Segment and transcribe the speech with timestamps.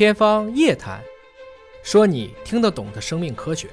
[0.00, 0.98] 天方夜谭，
[1.82, 3.68] 说你听得懂的生命科学。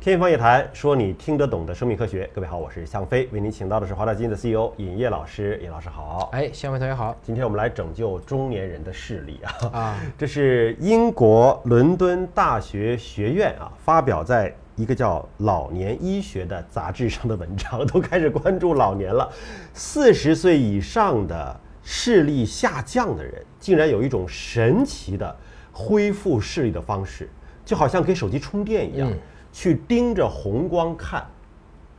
[0.00, 2.26] 天方夜谭，说你听得懂的生命科学。
[2.34, 5.60] 各位好，我是向飞，为您请到的是华大基因的 CEO 尹烨老师。
[5.62, 7.14] 尹老师好，哎，向飞同学好。
[7.22, 9.52] 今天我们来拯救中年人的视力啊！
[9.74, 19.30] 啊， 这是英国伦敦大学学院啊发表在一个叫《老年医学》的杂志上的文章，都开始关注老年了。
[19.74, 25.36] 四十岁以上的视力下降的人，竟然有一种神奇的
[25.72, 27.28] 恢复视力的方式，
[27.64, 29.10] 就好像给手机充电一样。
[29.10, 29.18] 嗯
[29.54, 31.26] 去盯着红光看，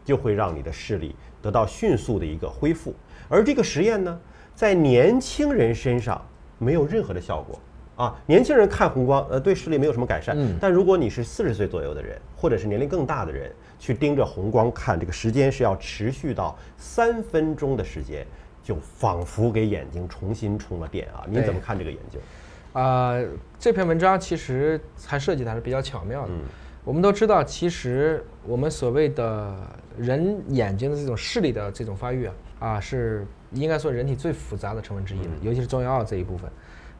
[0.03, 2.91] 就会让你的视力得到迅速的一个恢复。
[3.29, 4.19] 而这个实验呢，
[4.55, 6.19] 在年轻人身上
[6.57, 7.59] 没有任何的效果
[7.95, 8.19] 啊。
[8.25, 10.35] 年轻人看红光，呃，对视力没有什么改善。
[10.35, 18.25] 嗯但如果你是四十岁左右的人，或者是年龄更大的人，去盯着红光看，这个时间是要持续到三分钟的时间，
[18.63, 21.23] 就仿佛给眼睛重新充了电啊。
[21.29, 22.17] 您怎么看这个研究？
[22.73, 23.15] 啊、
[23.57, 26.33] 这篇文章其实还设计的还是比较巧妙的。
[26.33, 26.41] 嗯
[26.85, 29.55] 我们都知道，其实我们所谓的
[29.97, 36.51] 人眼睛的这种视力的这种发育啊，啊是应该说人体最复杂的成分之一了，尤其是中央澳这一部分。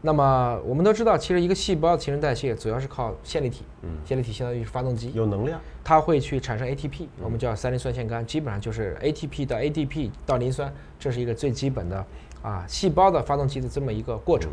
[0.01, 12.05] 那么我们都知道，其实一个细胞的新陈代谢主要是靠线粒体，嗯线粒体相当于是发动机，有能量，它会去产生 ATP，我们叫三磷酸腺苷，基本上就是 ATP 到 ADP 到磷酸，这是一个最基本的
[12.41, 14.49] 啊细胞的发动机的这么一个过程。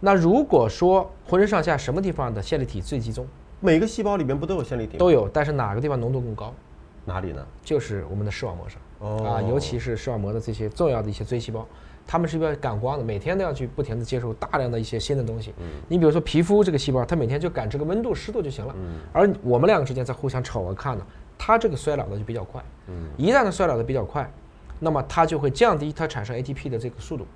[0.00, 3.26] 那如果说浑身上下什么地方的线粒体最集中
[3.60, 4.98] 每个细胞里面不都有线粒体吗？
[4.98, 6.54] 都有，但是哪个地方浓度更高？
[7.04, 7.46] 哪里呢？
[7.62, 11.66] 就是我们的视网膜上哦啊，尤其是视网膜的这些重要的一些锥细胞，
[12.06, 15.52] 它们是要感光的，每天都要去不停的接受大量的一些新的东西。
[15.88, 18.74] 你比如说皮肤这个细胞，它每天就感知个温度、湿度就行了。
[19.12, 21.04] 而我们两个之间在互相瞅着看呢，
[21.36, 22.62] 它这个衰老的就比较快。
[22.88, 24.30] 嗯一旦它衰老的比较快，
[24.78, 27.26] 那么它就会降低它产生 ATP 的这个速度。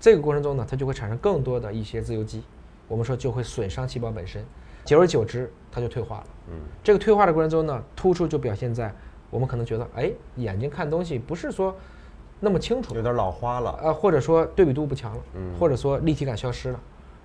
[0.00, 2.42] 这个过程中呢，它就会产生更多的一些自由基，
[2.88, 4.42] 我们说就会损伤细胞本身，
[4.84, 6.26] 久而久之它就退化了。
[6.48, 8.92] 嗯这个退化的过程中呢，突出就表现在
[9.28, 11.76] 我们可能觉得，哎，眼睛看东西不是说
[12.40, 13.78] 那么清楚，有点老花了。
[13.82, 16.80] 呃，或者说对比度不强了，嗯或者说立体感消失了。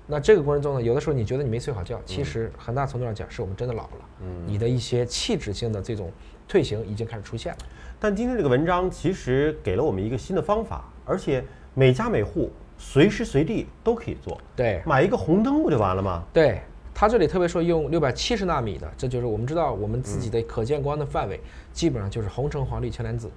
[0.08, 6.12] 那这个过程中呢，有的时候你觉得你没睡好觉，其实很大程度上讲是我们真的老了，嗯你的一些器质性的这种
[6.47, 7.59] 退行已经开始出现了。
[8.00, 11.44] 但今天这个文章其实给了我们一个新的方法，而且
[11.74, 14.40] 每家每户随时随地都可以做。
[14.56, 16.24] 对买一个红灯不就完了吗？
[16.34, 16.62] 对，
[16.94, 21.40] 它这里特别说用六百七十纳米的，这就是我们知道我们自己的可见光的范围，
[21.74, 23.30] 基本上就是红橙黄绿青蓝紫，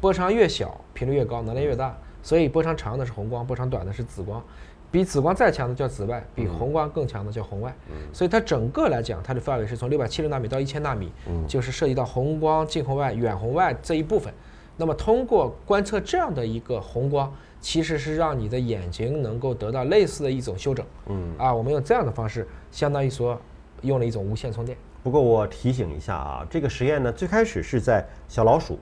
[0.00, 4.42] 波长越小频率越高，能量越大，所以波长长的是红光，波长短的是紫光。
[4.88, 7.74] 比紫光再强的叫紫外，比红光更强的叫红外。
[8.12, 11.12] 所以它整个来讲，它的范围是从六百七十纳米到一千纳米，
[11.46, 14.32] 就是涉及到红光、近红外、远红外这一部分。
[14.76, 17.30] 那么通过观测这样的一个红光，
[17.66, 20.86] 其实是让你的眼睛能够得到类似的一种修整。
[21.08, 23.36] 嗯啊，我们用这样的方式，相当于说
[23.82, 24.78] 用了一种无线充电。
[25.02, 28.78] 不过我提醒一下啊，这个实验呢，最开始是在小老鼠、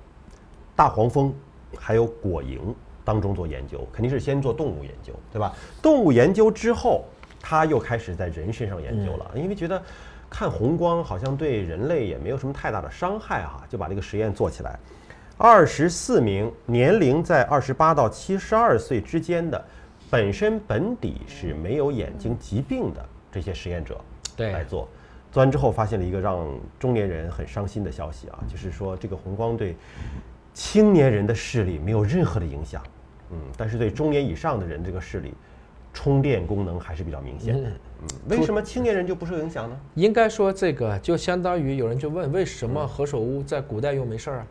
[0.76, 1.34] 大黄蜂
[1.78, 2.58] 还有果蝇
[3.06, 5.54] 当中做研究，肯定是先做动物研究，对吧？
[5.80, 7.06] 动物研究之后，
[7.40, 9.82] 他又开始在人身上研究了，因为觉得
[10.28, 14.78] 看红光好像对人类也没有什么太大的伤害哈、就把这个实验做起来。
[15.36, 19.62] 二十四名年龄在二十八到七十二岁之间的，
[20.08, 24.00] 本身本底是没有眼睛疾病的这些实验者，
[24.36, 24.88] 对来做。
[25.32, 26.46] 做完之后，发现了一个让
[26.78, 29.74] 中年人很伤心的消息啊，就是说这个红光对
[30.54, 32.80] 青年人的视力没有任何的影响，
[33.32, 35.34] 嗯，但是对中年以上的人这个视力
[35.92, 37.68] 充电功能还是比较明显的。
[37.68, 39.76] 嗯，为什么青年人就不受影响呢？
[39.94, 44.46] 应该说这个就相当于有人就问，为什么何首乌在古代又没事儿啊？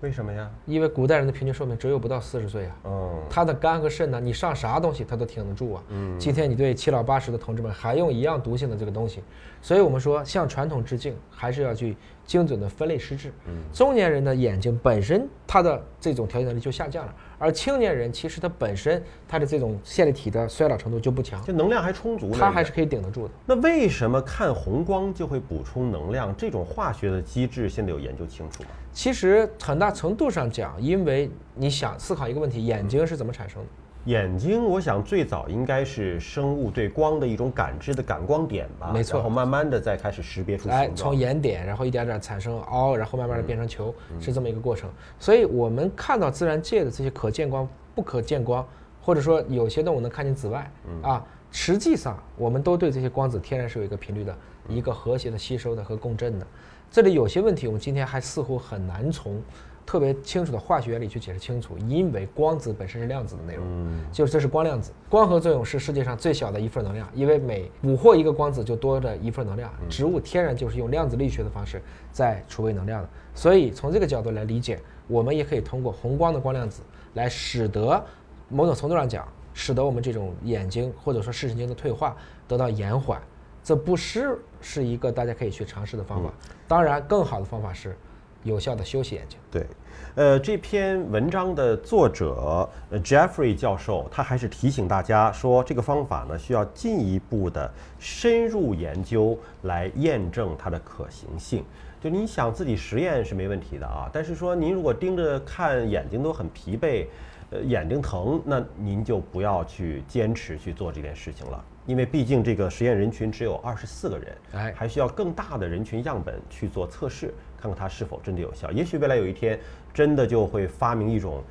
[0.00, 0.48] 为什么呀？
[0.64, 2.76] 因为古代人的平均寿命只有不到四十岁啊。
[2.84, 5.82] 嗯，他的肝和肾呢，你上啥东西他都挺得住啊。
[5.88, 9.22] 嗯，今天你对七老八十的同志们还用一样毒性的这个东西，
[9.60, 13.32] 所以我们说向传统致敬，还是要去精准的分类施治。
[13.48, 22.36] 嗯，中年人的眼睛本身它的这种调节能力就下降了，而青年人其实他本身他的这种线粒体的衰老程度就不强，就能量还充足呢。
[22.38, 23.32] 他还是可以顶得住的。
[23.46, 26.36] 那为什么看红光就会补充能量？
[26.36, 28.68] 这种化学的机制现在有研究清楚吗？
[28.92, 33.68] 其实很大程度上讲，因为你想思考一个问题，眼睛是怎么产生的？
[34.04, 40.96] 眼睛，我想最早应该是生物对光的一种感知的感光点吧，没错然后慢慢的再开始识别出哎，形状。
[40.96, 44.88] 从眼点，然后一点点产生凹，然后慢慢的变成球，是这么一个过程。
[45.18, 48.66] 所以我们看到自然界的这些可见光、不可见光，
[49.02, 50.70] 或者说有些动物能看见紫外
[51.02, 54.34] 啊，实际上我们都对这些光子天然是有一个频率的，
[54.68, 56.46] 一个和谐的吸收的和共振的。
[56.90, 59.42] 这里有些问题，我们今天还似乎很难从
[59.88, 63.64] 特别清楚的化学原理去解释清楚，因为光子本身是量子的内容，
[64.12, 71.80] 就是这是光量子，光合作用是世界上最小的一份能量，因为每捕获一个光子就多着一份能量，植物天然就是用量子力学的方式
[72.12, 76.82] 在储备能量的，所以从这个角度来理解，我们也可以通过红光的光量子
[77.14, 78.04] 来使得
[78.50, 82.14] 某种程度上讲，使得我们这种眼睛或者说视神经的退化
[82.46, 83.18] 得到延缓，
[83.64, 86.30] 这不失是一个大家可以去尝试的方法。
[86.66, 87.96] 当然，更好的方法是
[88.44, 89.38] 有效的休息眼睛。
[89.50, 89.66] 对，
[90.14, 101.64] 呃，这篇文章的作者呃 Jeffrey 教授，他还是提醒大家说，这个方法呢需要进一步的深入研究来验证它的可行性。
[102.00, 107.06] 就你想自己实验是没问题的啊，但是说您如果盯着看眼睛都很疲惫，
[107.50, 111.64] 呃，眼睛疼，那您就不要去坚持去做这件事情了。
[111.86, 118.70] 因为毕竟这个实验人群只有二十四个人，哎还需要更大的人群样本去做测试，看看它是否真的有效。
[118.70, 119.58] 也许未来有一天，
[119.92, 121.42] 真的就会发明一种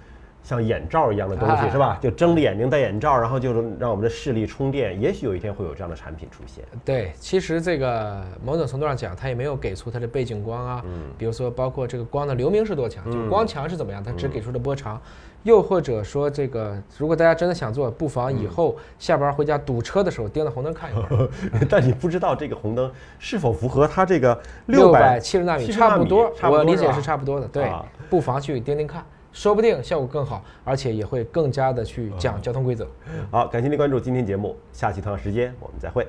[0.47, 1.99] 像眼罩一样的东西，哎是吧？
[2.01, 4.97] 就睁着眼睛戴眼罩，然后就是让我们的视力充电。
[5.01, 6.63] 也许有一天会有这样的产品出现。
[6.85, 10.81] 对，其实这个某种程度上讲，它也没有给出它的背景光啊，
[11.17, 15.01] 比如说包括这个光的流明是多强，就光强是怎么样，它只给出了波长。
[15.43, 21.29] 又或者说这个，如果大家真的想做，不妨以后下班回家堵车的时候盯着红灯看一会儿。
[21.69, 22.89] 但你不知道这个红灯
[23.19, 27.47] 是否符合它这个六百百七十纳米差不多，我理解是差不多的。
[27.49, 29.05] 对啊，不妨去盯盯看，
[29.37, 32.87] 说不定效果更好，而且也会更加的去讲交通规则。
[33.29, 36.07] 好，感谢您关注今天节目，下期同样时间我们再会。